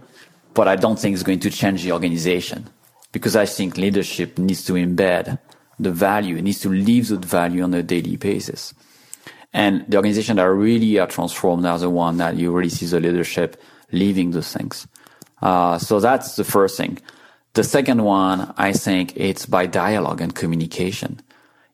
but 0.53 0.67
I 0.67 0.75
don't 0.75 0.99
think 0.99 1.15
it's 1.15 1.23
going 1.23 1.39
to 1.39 1.49
change 1.49 1.83
the 1.83 1.91
organization 1.91 2.69
because 3.11 3.35
I 3.35 3.45
think 3.45 3.77
leadership 3.77 4.37
needs 4.37 4.63
to 4.65 4.73
embed 4.73 5.39
the 5.79 5.91
value, 5.91 6.37
it 6.37 6.41
needs 6.43 6.59
to 6.61 6.69
live 6.69 7.07
that 7.09 7.25
value 7.25 7.63
on 7.63 7.73
a 7.73 7.83
daily 7.83 8.15
basis. 8.15 8.73
And 9.53 9.85
the 9.87 9.97
organization 9.97 10.37
that 10.37 10.43
really 10.43 10.99
are 10.99 11.07
transformed 11.07 11.65
are 11.65 11.79
the 11.79 11.89
one 11.89 12.17
that 12.17 12.35
you 12.35 12.51
really 12.51 12.69
see 12.69 12.85
the 12.85 12.99
leadership 12.99 13.61
living 13.91 14.31
those 14.31 14.51
things. 14.51 14.87
Uh, 15.41 15.77
so 15.77 15.99
that's 15.99 16.35
the 16.35 16.43
first 16.43 16.77
thing. 16.77 16.99
The 17.53 17.63
second 17.63 18.03
one, 18.03 18.53
I 18.57 18.73
think 18.73 19.15
it's 19.15 19.45
by 19.45 19.65
dialogue 19.65 20.21
and 20.21 20.35
communication. 20.35 21.21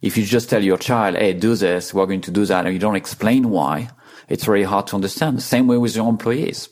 If 0.02 0.18
you 0.18 0.26
just 0.26 0.50
tell 0.50 0.64
your 0.64 0.78
child, 0.78 1.16
hey, 1.16 1.34
do 1.34 1.56
this, 1.56 1.94
we're 1.94 2.06
going 2.06 2.22
to 2.22 2.32
do 2.32 2.46
that, 2.46 2.66
and 2.66 2.74
you 2.74 2.80
don't 2.80 2.96
explain 2.96 3.50
why, 3.50 3.90
it's 4.30 4.46
very 4.46 4.64
hard 4.64 4.88
to 4.88 4.96
understand. 4.96 5.42
Same 5.42 5.68
way 5.68 5.78
with 5.78 5.96
your 5.96 6.08
employees. 6.08 6.70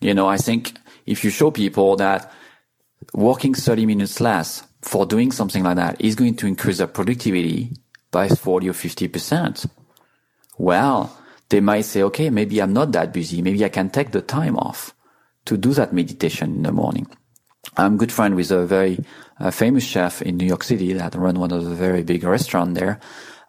You 0.00 0.14
know, 0.14 0.26
I 0.26 0.36
think 0.36 0.76
if 1.06 1.24
you 1.24 1.30
show 1.30 1.50
people 1.50 1.96
that 1.96 2.32
working 3.12 3.54
30 3.54 3.86
minutes 3.86 4.20
less 4.20 4.64
for 4.82 5.06
doing 5.06 5.30
something 5.32 5.62
like 5.62 5.76
that 5.76 6.00
is 6.00 6.14
going 6.14 6.36
to 6.36 6.46
increase 6.46 6.78
their 6.78 6.86
productivity 6.86 7.70
by 8.10 8.28
40 8.28 8.68
or 8.68 8.72
50%. 8.72 9.68
Well, 10.58 11.16
they 11.48 11.60
might 11.60 11.84
say, 11.84 12.02
okay, 12.02 12.30
maybe 12.30 12.60
I'm 12.60 12.72
not 12.72 12.92
that 12.92 13.12
busy. 13.12 13.42
Maybe 13.42 13.64
I 13.64 13.68
can 13.68 13.90
take 13.90 14.10
the 14.10 14.22
time 14.22 14.56
off 14.56 14.94
to 15.46 15.56
do 15.56 15.72
that 15.74 15.92
meditation 15.92 16.56
in 16.56 16.62
the 16.62 16.72
morning. 16.72 17.06
I'm 17.76 17.96
good 17.96 18.12
friend 18.12 18.34
with 18.34 18.50
a 18.50 18.66
very 18.66 18.98
uh, 19.38 19.50
famous 19.50 19.84
chef 19.84 20.20
in 20.22 20.36
New 20.36 20.46
York 20.46 20.62
City 20.62 20.92
that 20.94 21.14
run 21.14 21.38
one 21.38 21.52
of 21.52 21.64
the 21.64 21.74
very 21.74 22.02
big 22.02 22.24
restaurant 22.24 22.74
there. 22.74 23.00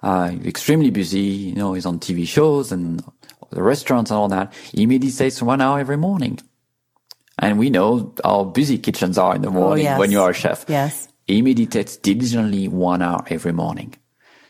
Uh, 0.02 0.36
extremely 0.46 0.92
busy, 0.92 1.20
you 1.20 1.56
know, 1.56 1.74
he's 1.74 1.86
on 1.86 2.00
TV 2.00 2.28
shows 2.28 2.72
and 2.72 3.04
the 3.52 3.64
restaurants 3.64 4.12
and 4.12 4.18
all 4.18 4.28
that. 4.28 4.54
He 4.72 4.86
meditates 4.86 5.42
one 5.42 5.62
hour 5.62 5.80
every 5.80 5.98
morning. 5.98 6.40
And 7.40 7.58
we 7.58 7.70
know 7.70 8.14
how 8.24 8.44
busy 8.44 8.78
kitchens 8.78 9.18
are 9.18 9.36
in 9.36 9.42
the 9.42 9.50
oh, 9.50 9.52
morning 9.52 9.88
oh, 9.88 9.90
yes. 9.90 10.00
when 10.00 10.12
you 10.12 10.22
are 10.22 10.30
a 10.30 10.34
chef. 10.34 10.66
Yes. 10.68 11.08
He 11.26 11.42
meditates 11.42 11.98
diligently 11.98 12.68
one 12.68 13.02
hour 13.02 13.24
every 13.28 13.54
morning. 13.54 13.96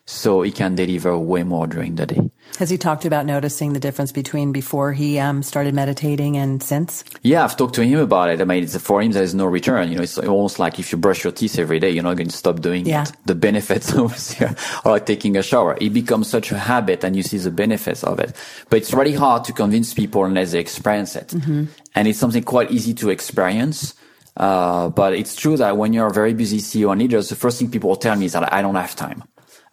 So 0.06 0.42
he 0.42 0.52
can 0.52 0.76
deliver 0.76 1.18
way 1.18 1.44
more 1.44 1.66
during 1.66 1.96
the 1.96 2.06
day. 2.06 2.30
Has 2.60 2.70
he 2.70 2.78
talked 2.78 3.06
about 3.06 3.26
noticing 3.26 3.72
the 3.72 3.80
difference 3.80 4.12
between 4.12 4.52
before 4.52 4.92
he 4.92 5.18
um, 5.18 5.42
started 5.42 5.74
meditating 5.74 6.36
and 6.36 6.62
since? 6.62 7.06
Yeah, 7.22 7.46
I've 7.46 7.56
talked 7.56 7.76
to 7.76 7.86
him 7.86 8.00
about 8.00 8.30
it. 8.30 8.42
I 8.42 8.44
mean, 8.44 8.64
it's, 8.64 8.78
for 8.78 9.02
him, 9.02 9.14
there's 9.14 9.34
no 9.34 9.46
return. 9.46 9.90
You 9.90 9.96
know, 9.96 10.04
it's 10.04 10.18
almost 10.18 10.60
like 10.60 10.78
if 10.78 10.92
you 10.92 10.98
brush 10.98 11.24
your 11.24 11.32
teeth 11.32 11.58
every 11.58 11.80
day, 11.80 11.90
you're 11.90 12.04
not 12.04 12.18
going 12.18 12.28
to 12.28 12.36
stop 12.36 12.60
doing 12.60 12.86
yeah. 12.86 13.04
it. 13.04 13.14
The 13.26 13.34
benefits 13.34 13.94
are 14.42 14.56
like 14.84 15.06
taking 15.06 15.38
a 15.38 15.42
shower. 15.42 15.78
It 15.80 15.94
becomes 15.94 16.28
such 16.28 16.52
a 16.52 16.60
habit 16.60 17.06
and 17.06 17.16
you 17.16 17.24
see 17.24 17.38
the 17.38 17.52
benefits 17.52 18.04
of 18.04 18.20
it. 18.20 18.36
But 18.70 18.78
it's 18.78 18.94
really 18.94 19.14
hard 19.14 19.46
to 19.46 19.54
convince 19.54 19.94
people 19.94 20.26
unless 20.26 20.52
they 20.52 20.60
experience 20.60 21.16
it. 21.16 21.30
Mm-hmm. 21.30 21.66
And 21.96 22.08
it's 22.10 22.20
something 22.20 22.44
quite 22.44 22.72
easy 22.72 22.94
to 22.96 23.10
experience. 23.10 23.94
Uh, 24.36 24.90
but 24.90 25.14
it's 25.14 25.36
true 25.36 25.56
that 25.58 25.78
when 25.78 25.94
you're 25.94 26.08
a 26.08 26.14
very 26.14 26.34
busy 26.34 26.58
CEO 26.58 26.92
and 26.92 27.02
leader, 27.02 27.22
the 27.22 27.36
first 27.36 27.60
thing 27.60 27.72
people 27.72 27.96
tell 27.96 28.18
me 28.18 28.26
is 28.26 28.34
that 28.34 28.52
I 28.52 28.62
don't 28.62 28.76
have 28.76 28.96
time. 28.96 29.24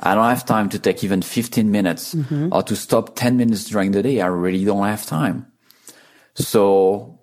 I 0.02 0.14
don't 0.14 0.28
have 0.28 0.46
time 0.46 0.68
to 0.70 0.78
take 0.78 1.04
even 1.04 1.20
15 1.22 1.70
minutes 1.70 2.14
mm-hmm. 2.14 2.48
or 2.52 2.62
to 2.62 2.74
stop 2.74 3.16
10 3.16 3.36
minutes 3.36 3.64
during 3.64 3.92
the 3.92 4.02
day. 4.02 4.20
I 4.20 4.26
really 4.26 4.64
don't 4.64 4.86
have 4.86 5.04
time. 5.04 5.46
So 6.34 7.18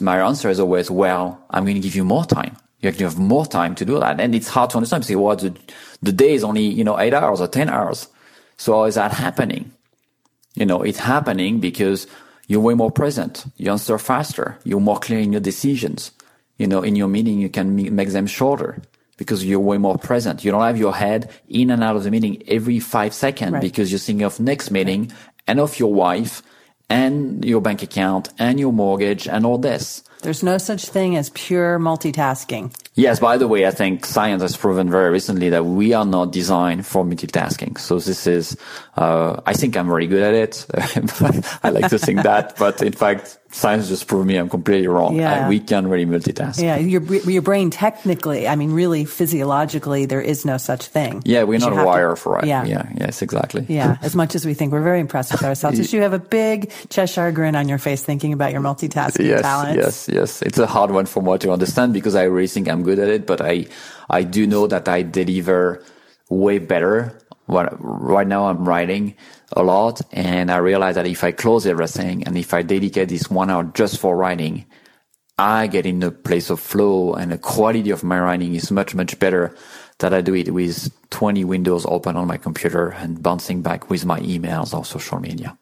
my 0.00 0.20
answer 0.20 0.48
is 0.48 0.58
always, 0.58 0.90
well, 0.90 1.44
I'm 1.50 1.64
going 1.64 1.76
to 1.76 1.80
give 1.80 1.94
you 1.94 2.04
more 2.04 2.24
time. 2.24 2.56
You 2.80 2.90
have 2.90 3.18
more 3.18 3.46
time 3.46 3.74
to 3.76 3.84
do 3.84 3.98
that. 4.00 4.20
And 4.20 4.34
it's 4.34 4.48
hard 4.48 4.70
to 4.70 4.76
understand. 4.76 5.04
Say, 5.04 5.16
well, 5.16 5.36
the, 5.36 5.54
the 6.02 6.12
day 6.12 6.34
is 6.34 6.44
only, 6.44 6.64
you 6.64 6.84
know, 6.84 6.98
eight 6.98 7.14
hours 7.14 7.40
or 7.40 7.48
10 7.48 7.68
hours. 7.68 8.08
So 8.56 8.74
how 8.74 8.84
is 8.84 8.94
that 8.96 9.12
happening? 9.12 9.72
You 10.54 10.66
know, 10.66 10.82
it's 10.82 10.98
happening 10.98 11.60
because 11.60 12.06
you're 12.46 12.60
way 12.60 12.74
more 12.74 12.90
present. 12.90 13.44
You 13.56 13.70
answer 13.70 13.98
faster. 13.98 14.58
You're 14.64 14.80
more 14.80 14.98
clear 14.98 15.20
in 15.20 15.32
your 15.32 15.40
decisions. 15.40 16.12
You 16.58 16.66
know, 16.66 16.82
in 16.82 16.94
your 16.94 17.08
meeting, 17.08 17.40
you 17.40 17.48
can 17.48 17.94
make 17.94 18.10
them 18.10 18.26
shorter 18.26 18.82
because 19.16 19.44
you're 19.44 19.60
way 19.60 19.78
more 19.78 19.98
present. 19.98 20.44
You 20.44 20.50
don't 20.50 20.62
have 20.62 20.78
your 20.78 20.94
head 20.94 21.30
in 21.48 21.70
and 21.70 21.82
out 21.82 21.96
of 21.96 22.04
the 22.04 22.10
meeting 22.10 22.42
every 22.48 22.80
five 22.80 23.14
seconds 23.14 23.52
right. 23.52 23.62
because 23.62 23.90
you're 23.90 23.98
thinking 23.98 24.24
of 24.24 24.40
next 24.40 24.70
meeting 24.70 25.12
and 25.46 25.60
of 25.60 25.78
your 25.78 25.92
wife 25.92 26.42
and 26.90 27.44
your 27.44 27.60
bank 27.60 27.82
account 27.82 28.28
and 28.38 28.60
your 28.60 28.72
mortgage 28.72 29.26
and 29.26 29.46
all 29.46 29.58
this. 29.58 30.02
There's 30.22 30.42
no 30.42 30.56
such 30.56 30.86
thing 30.86 31.16
as 31.16 31.28
pure 31.30 31.78
multitasking. 31.78 32.74
Yes, 32.94 33.20
by 33.20 33.36
the 33.36 33.46
way, 33.46 33.66
I 33.66 33.70
think 33.70 34.06
science 34.06 34.40
has 34.40 34.56
proven 34.56 34.90
very 34.90 35.10
recently 35.10 35.50
that 35.50 35.66
we 35.66 35.92
are 35.92 36.06
not 36.06 36.32
designed 36.32 36.86
for 36.86 37.04
multitasking. 37.04 37.78
So 37.78 37.98
this 37.98 38.26
is, 38.26 38.56
uh, 38.96 39.40
I 39.44 39.52
think 39.52 39.76
I'm 39.76 39.86
very 39.86 40.06
good 40.06 40.22
at 40.22 40.32
it. 40.32 40.66
I 41.62 41.70
like 41.70 41.90
to 41.90 41.98
think 41.98 42.22
that, 42.22 42.56
but 42.56 42.80
in 42.80 42.92
fact, 42.92 43.38
science 43.54 43.88
just 43.88 44.08
proved 44.08 44.26
me 44.26 44.36
I'm 44.36 44.48
completely 44.48 44.88
wrong. 44.88 45.16
Yeah. 45.16 45.46
I, 45.46 45.48
we 45.48 45.60
can 45.60 45.86
really 45.86 46.06
multitask. 46.06 46.60
Yeah, 46.60 46.76
your 46.76 47.02
your 47.02 47.42
brain 47.42 47.70
technically, 47.70 48.48
I 48.48 48.56
mean, 48.56 48.72
really 48.72 49.04
physiologically, 49.04 50.06
there 50.06 50.20
is 50.20 50.44
no 50.44 50.58
such 50.58 50.86
thing. 50.86 51.22
Yeah, 51.24 51.44
we're 51.44 51.60
not 51.60 51.72
wired 51.72 52.18
for 52.18 52.40
it. 52.40 52.46
Yeah. 52.46 52.64
yeah, 52.64 52.88
yes, 52.96 53.22
exactly. 53.22 53.64
Yeah, 53.68 53.96
as 54.02 54.14
much 54.16 54.34
as 54.34 54.44
we 54.44 54.54
think 54.54 54.72
we're 54.72 54.82
very 54.82 55.00
impressed 55.00 55.32
with 55.32 55.44
ourselves, 55.44 55.78
just 55.78 55.92
you 55.94 56.02
have 56.02 56.12
a 56.12 56.18
big 56.18 56.72
Cheshire 56.90 57.30
grin 57.30 57.54
on 57.54 57.68
your 57.68 57.78
face 57.78 58.02
thinking 58.02 58.32
about 58.32 58.52
your 58.52 58.60
multitasking 58.60 59.26
yes, 59.26 59.42
talents. 59.42 59.76
Yes, 59.76 60.08
yes, 60.08 60.42
it's 60.42 60.58
a 60.58 60.66
hard 60.66 60.90
one 60.90 61.06
for 61.06 61.22
me 61.22 61.38
to 61.38 61.52
understand 61.52 61.92
because 61.92 62.16
I 62.16 62.24
really 62.24 62.48
think 62.48 62.68
I'm 62.68 62.82
good 62.82 62.98
at 62.98 63.08
it, 63.08 63.26
but 63.26 63.40
I 63.40 63.66
I 64.10 64.24
do 64.24 64.46
know 64.46 64.66
that 64.66 64.88
I 64.88 65.02
deliver 65.02 65.82
way 66.34 66.58
better. 66.58 67.18
What 67.46 67.76
right 67.78 68.26
now 68.26 68.46
I'm 68.46 68.66
writing 68.66 69.16
a 69.52 69.62
lot, 69.62 70.00
and 70.12 70.50
I 70.50 70.56
realize 70.56 70.94
that 70.94 71.06
if 71.06 71.22
I 71.22 71.32
close 71.32 71.66
everything 71.66 72.24
and 72.24 72.38
if 72.38 72.54
I 72.54 72.62
dedicate 72.62 73.10
this 73.10 73.30
one 73.30 73.50
hour 73.50 73.64
just 73.64 73.98
for 73.98 74.16
writing, 74.16 74.64
I 75.38 75.66
get 75.66 75.84
in 75.84 76.02
a 76.02 76.10
place 76.10 76.48
of 76.48 76.60
flow, 76.60 77.12
and 77.14 77.32
the 77.32 77.38
quality 77.38 77.90
of 77.90 78.04
my 78.04 78.18
writing 78.18 78.54
is 78.54 78.70
much 78.70 78.94
much 78.94 79.18
better 79.18 79.54
that 79.98 80.14
I 80.14 80.20
do 80.20 80.34
it 80.34 80.52
with 80.52 80.90
20 81.10 81.44
windows 81.44 81.86
open 81.86 82.16
on 82.16 82.26
my 82.26 82.36
computer 82.36 82.88
and 82.88 83.22
bouncing 83.22 83.62
back 83.62 83.90
with 83.90 84.04
my 84.04 84.20
emails 84.20 84.76
or 84.76 84.84
social 84.84 85.20
media. 85.20 85.56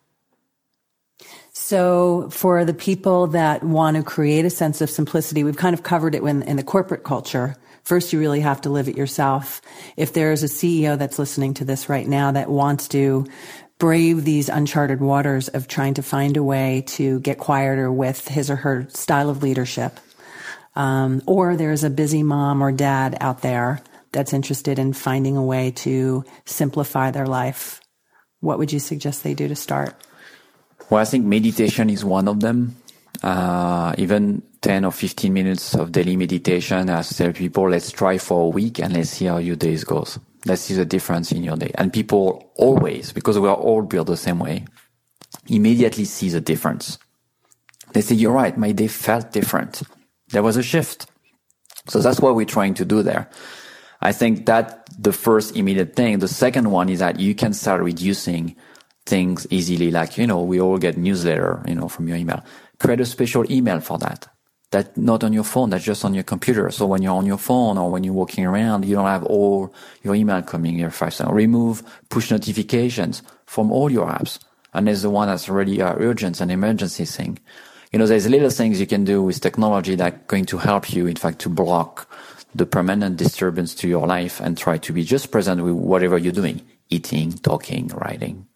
So 1.52 2.28
for 2.30 2.64
the 2.64 2.74
people 2.74 3.28
that 3.28 3.62
want 3.62 3.96
to 3.96 4.02
create 4.02 4.44
a 4.44 4.50
sense 4.50 4.80
of 4.80 4.90
simplicity, 4.90 5.44
we've 5.44 5.56
kind 5.56 5.74
of 5.74 5.82
covered 5.82 6.14
it 6.14 6.22
in, 6.22 6.42
in 6.42 6.56
the 6.56 6.62
corporate 6.62 7.04
culture. 7.04 7.56
First, 7.82 8.12
you 8.12 8.20
really 8.20 8.40
have 8.40 8.60
to 8.62 8.70
live 8.70 8.88
it 8.88 8.96
yourself. 8.96 9.60
If 9.96 10.12
there's 10.12 10.42
a 10.42 10.46
CEO 10.46 10.96
that's 10.96 11.18
listening 11.18 11.54
to 11.54 11.64
this 11.64 11.88
right 11.88 12.06
now 12.06 12.32
that 12.32 12.48
wants 12.48 12.88
to 12.88 13.26
brave 13.78 14.24
these 14.24 14.48
uncharted 14.48 15.00
waters 15.00 15.48
of 15.48 15.66
trying 15.66 15.94
to 15.94 16.02
find 16.02 16.36
a 16.36 16.42
way 16.42 16.84
to 16.86 17.18
get 17.20 17.38
quieter 17.38 17.90
with 17.90 18.28
his 18.28 18.50
or 18.50 18.56
her 18.56 18.86
style 18.90 19.28
of 19.28 19.42
leadership, 19.42 19.98
um, 20.76 21.20
or 21.26 21.56
there's 21.56 21.82
a 21.82 21.90
busy 21.90 22.22
mom 22.22 22.62
or 22.62 22.70
dad 22.70 23.16
out 23.20 23.42
there 23.42 23.80
that's 24.12 24.32
interested 24.32 24.78
in 24.78 24.92
finding 24.92 25.36
a 25.36 25.44
way 25.44 25.70
to 25.70 26.24
simplify 26.44 27.10
their 27.10 27.26
life, 27.26 27.80
what 28.40 28.58
would 28.58 28.72
you 28.72 28.78
suggest 28.78 29.24
they 29.24 29.34
do 29.34 29.48
to 29.48 29.56
start? 29.56 29.94
Well, 30.90 31.00
I 31.00 31.04
think 31.04 31.24
meditation 31.24 31.90
is 31.90 32.04
one 32.04 32.28
of 32.28 32.40
them. 32.40 32.76
Uh, 33.22 33.94
even 33.98 34.42
10 34.62 34.84
or 34.84 34.92
15 34.92 35.32
minutes 35.32 35.74
of 35.74 35.92
daily 35.92 36.16
meditation. 36.16 36.90
I 36.90 37.02
tell 37.02 37.32
people, 37.32 37.68
let's 37.68 37.90
try 37.92 38.18
for 38.18 38.46
a 38.46 38.48
week 38.48 38.80
and 38.80 38.94
let's 38.94 39.10
see 39.10 39.26
how 39.26 39.38
your 39.38 39.56
days 39.56 39.84
goes. 39.84 40.18
Let's 40.44 40.62
see 40.62 40.74
the 40.74 40.84
difference 40.84 41.30
in 41.30 41.44
your 41.44 41.56
day. 41.56 41.70
And 41.76 41.92
people 41.92 42.50
always, 42.56 43.12
because 43.12 43.38
we 43.38 43.48
are 43.48 43.54
all 43.54 43.82
built 43.82 44.08
the 44.08 44.16
same 44.16 44.40
way, 44.40 44.64
immediately 45.46 46.04
see 46.04 46.30
the 46.30 46.40
difference. 46.40 46.98
They 47.92 48.00
say, 48.00 48.14
you're 48.14 48.32
right. 48.32 48.56
My 48.56 48.72
day 48.72 48.88
felt 48.88 49.32
different. 49.32 49.82
There 50.30 50.42
was 50.42 50.56
a 50.56 50.62
shift. 50.62 51.06
So 51.88 52.00
that's 52.00 52.20
what 52.20 52.34
we're 52.34 52.46
trying 52.46 52.74
to 52.74 52.84
do 52.84 53.02
there. 53.02 53.28
I 54.00 54.12
think 54.12 54.46
that 54.46 54.88
the 54.98 55.12
first 55.12 55.56
immediate 55.56 55.94
thing. 55.94 56.18
The 56.18 56.28
second 56.28 56.70
one 56.70 56.88
is 56.88 56.98
that 56.98 57.20
you 57.20 57.34
can 57.34 57.52
start 57.52 57.82
reducing 57.82 58.56
things 59.06 59.46
easily. 59.50 59.90
Like, 59.90 60.18
you 60.18 60.26
know, 60.26 60.42
we 60.42 60.60
all 60.60 60.78
get 60.78 60.96
newsletter, 60.96 61.62
you 61.66 61.74
know, 61.74 61.88
from 61.88 62.08
your 62.08 62.16
email. 62.16 62.42
Create 62.82 63.00
a 63.00 63.06
special 63.06 63.50
email 63.50 63.80
for 63.80 63.96
that. 63.98 64.26
That's 64.72 64.96
not 64.96 65.22
on 65.22 65.32
your 65.32 65.44
phone, 65.44 65.70
that's 65.70 65.84
just 65.84 66.04
on 66.04 66.14
your 66.14 66.24
computer. 66.24 66.68
So 66.72 66.86
when 66.86 67.00
you're 67.00 67.14
on 67.14 67.26
your 67.26 67.38
phone 67.38 67.78
or 67.78 67.92
when 67.92 68.02
you're 68.02 68.12
walking 68.12 68.44
around, 68.44 68.84
you 68.84 68.96
don't 68.96 69.06
have 69.06 69.22
all 69.24 69.72
your 70.02 70.16
email 70.16 70.42
coming 70.42 70.80
every 70.82 70.90
five 70.90 71.14
seconds. 71.14 71.36
Remove 71.36 71.84
push 72.08 72.32
notifications 72.32 73.22
from 73.46 73.70
all 73.70 73.88
your 73.88 74.08
apps. 74.08 74.40
And 74.74 74.88
there's 74.88 75.02
the 75.02 75.10
one 75.10 75.28
that's 75.28 75.48
really 75.48 75.80
uh, 75.80 75.94
urgent 75.98 76.40
and 76.40 76.50
emergency 76.50 77.04
thing. 77.04 77.38
You 77.92 78.00
know, 78.00 78.06
there's 78.06 78.28
little 78.28 78.50
things 78.50 78.80
you 78.80 78.86
can 78.88 79.04
do 79.04 79.22
with 79.22 79.40
technology 79.40 79.94
that 79.94 80.26
going 80.26 80.46
to 80.46 80.58
help 80.58 80.92
you, 80.92 81.06
in 81.06 81.16
fact, 81.16 81.38
to 81.40 81.48
block 81.48 82.10
the 82.52 82.66
permanent 82.66 83.16
disturbance 83.16 83.76
to 83.76 83.88
your 83.88 84.08
life 84.08 84.40
and 84.40 84.58
try 84.58 84.78
to 84.78 84.92
be 84.92 85.04
just 85.04 85.30
present 85.30 85.62
with 85.62 85.74
whatever 85.74 86.18
you're 86.18 86.32
doing, 86.32 86.62
eating, 86.90 87.30
talking, 87.32 87.88
writing. 87.88 88.48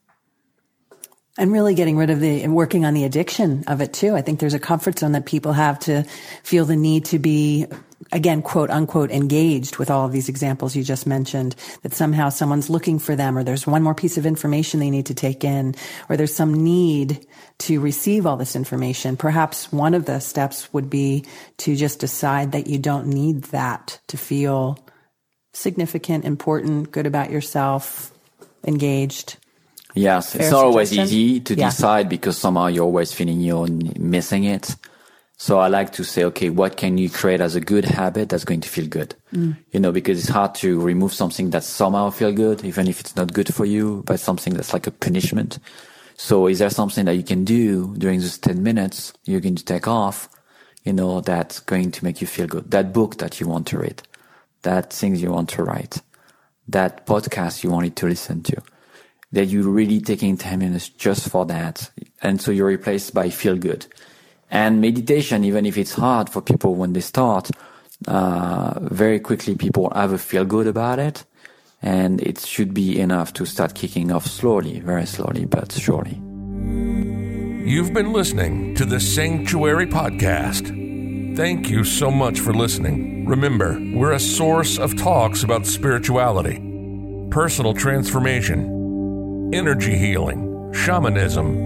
And 1.38 1.52
really 1.52 1.74
getting 1.74 1.98
rid 1.98 2.08
of 2.08 2.20
the 2.20 2.42
and 2.42 2.54
working 2.54 2.86
on 2.86 2.94
the 2.94 3.04
addiction 3.04 3.64
of 3.66 3.82
it 3.82 3.92
too. 3.92 4.14
I 4.14 4.22
think 4.22 4.40
there's 4.40 4.54
a 4.54 4.58
comfort 4.58 4.98
zone 4.98 5.12
that 5.12 5.26
people 5.26 5.52
have 5.52 5.78
to 5.80 6.04
feel 6.42 6.64
the 6.64 6.76
need 6.76 7.04
to 7.06 7.18
be 7.18 7.66
again, 8.12 8.42
quote 8.42 8.70
unquote, 8.70 9.10
engaged 9.10 9.78
with 9.78 9.90
all 9.90 10.06
of 10.06 10.12
these 10.12 10.28
examples 10.28 10.76
you 10.76 10.82
just 10.82 11.06
mentioned, 11.06 11.54
that 11.82 11.94
somehow 11.94 12.28
someone's 12.28 12.70
looking 12.70 12.98
for 12.98 13.16
them 13.16 13.36
or 13.36 13.44
there's 13.44 13.66
one 13.66 13.82
more 13.82 13.94
piece 13.94 14.16
of 14.16 14.26
information 14.26 14.80
they 14.80 14.90
need 14.90 15.06
to 15.06 15.14
take 15.14 15.44
in 15.44 15.74
or 16.08 16.16
there's 16.16 16.34
some 16.34 16.54
need 16.54 17.26
to 17.58 17.80
receive 17.80 18.26
all 18.26 18.36
this 18.36 18.56
information. 18.56 19.16
Perhaps 19.16 19.72
one 19.72 19.94
of 19.94 20.04
the 20.04 20.20
steps 20.20 20.72
would 20.72 20.90
be 20.90 21.24
to 21.58 21.74
just 21.74 22.00
decide 22.00 22.52
that 22.52 22.66
you 22.66 22.78
don't 22.78 23.06
need 23.06 23.44
that 23.44 23.98
to 24.08 24.16
feel 24.16 24.78
significant, 25.52 26.24
important, 26.24 26.92
good 26.92 27.06
about 27.06 27.30
yourself, 27.30 28.12
engaged. 28.64 29.38
Yes, 29.96 30.32
Fair 30.34 30.42
it's 30.42 30.50
not 30.50 30.64
always 30.64 30.92
easy 30.92 31.40
to 31.40 31.54
yeah. 31.54 31.70
decide 31.70 32.10
because 32.10 32.36
somehow 32.36 32.66
you're 32.66 32.84
always 32.84 33.12
feeling 33.12 33.40
you're 33.40 33.66
missing 33.66 34.44
it. 34.44 34.76
So 35.38 35.58
I 35.58 35.68
like 35.68 35.92
to 35.92 36.04
say, 36.04 36.24
okay, 36.24 36.50
what 36.50 36.76
can 36.76 36.98
you 36.98 37.08
create 37.08 37.40
as 37.40 37.56
a 37.56 37.60
good 37.60 37.84
habit 37.86 38.28
that's 38.28 38.44
going 38.44 38.60
to 38.60 38.68
feel 38.68 38.86
good? 38.86 39.14
Mm. 39.32 39.56
You 39.70 39.80
know, 39.80 39.92
because 39.92 40.18
it's 40.18 40.28
hard 40.28 40.54
to 40.56 40.80
remove 40.80 41.14
something 41.14 41.50
that 41.50 41.64
somehow 41.64 42.10
feel 42.10 42.32
good, 42.32 42.64
even 42.64 42.88
if 42.88 43.00
it's 43.00 43.16
not 43.16 43.32
good 43.32 43.54
for 43.54 43.64
you, 43.64 44.02
but 44.06 44.20
something 44.20 44.54
that's 44.54 44.74
like 44.74 44.86
a 44.86 44.90
punishment. 44.90 45.58
So 46.16 46.46
is 46.46 46.58
there 46.58 46.70
something 46.70 47.06
that 47.06 47.16
you 47.16 47.22
can 47.22 47.44
do 47.44 47.94
during 47.96 48.20
those 48.20 48.38
10 48.38 48.62
minutes 48.62 49.14
you're 49.24 49.40
going 49.40 49.56
to 49.56 49.64
take 49.64 49.88
off, 49.88 50.28
you 50.84 50.92
know, 50.92 51.20
that's 51.22 51.60
going 51.60 51.90
to 51.92 52.04
make 52.04 52.20
you 52.20 52.26
feel 52.26 52.46
good? 52.46 52.70
That 52.70 52.92
book 52.92 53.16
that 53.18 53.40
you 53.40 53.48
want 53.48 53.66
to 53.68 53.78
read, 53.78 54.02
that 54.62 54.92
things 54.92 55.22
you 55.22 55.30
want 55.30 55.50
to 55.50 55.64
write, 55.64 56.00
that 56.68 57.06
podcast 57.06 57.62
you 57.62 57.70
wanted 57.70 57.96
to 57.96 58.06
listen 58.06 58.42
to 58.44 58.62
that 59.36 59.46
you're 59.46 59.68
really 59.68 60.00
taking 60.00 60.38
10 60.38 60.58
minutes 60.58 60.88
just 60.88 61.28
for 61.28 61.44
that. 61.44 61.90
And 62.22 62.40
so 62.40 62.50
you're 62.50 62.68
replaced 62.68 63.12
by 63.12 63.28
feel 63.28 63.56
good. 63.56 63.84
And 64.50 64.80
meditation, 64.80 65.44
even 65.44 65.66
if 65.66 65.76
it's 65.76 65.92
hard 65.92 66.30
for 66.30 66.40
people 66.40 66.74
when 66.74 66.94
they 66.94 67.00
start, 67.00 67.50
uh, 68.08 68.80
very 68.80 69.20
quickly 69.20 69.54
people 69.54 69.92
have 69.94 70.12
a 70.12 70.18
feel 70.18 70.46
good 70.46 70.66
about 70.66 70.98
it. 70.98 71.24
And 71.82 72.22
it 72.22 72.40
should 72.40 72.72
be 72.72 72.98
enough 72.98 73.34
to 73.34 73.44
start 73.44 73.74
kicking 73.74 74.10
off 74.10 74.24
slowly, 74.24 74.80
very 74.80 75.04
slowly, 75.04 75.44
but 75.44 75.70
surely. 75.70 76.18
You've 77.68 77.92
been 77.92 78.14
listening 78.14 78.74
to 78.76 78.86
the 78.86 79.00
Sanctuary 79.00 79.86
Podcast. 79.86 81.36
Thank 81.36 81.68
you 81.68 81.84
so 81.84 82.10
much 82.10 82.40
for 82.40 82.54
listening. 82.54 83.26
Remember, 83.26 83.78
we're 83.92 84.12
a 84.12 84.20
source 84.20 84.78
of 84.78 84.96
talks 84.96 85.42
about 85.42 85.66
spirituality, 85.66 86.58
personal 87.30 87.74
transformation, 87.74 88.75
energy 89.52 89.96
healing, 89.96 90.72
shamanism, 90.72 91.56